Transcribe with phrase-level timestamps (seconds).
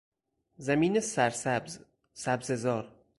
[0.57, 1.79] زمین سر سبز،
[2.13, 2.85] سبزه زار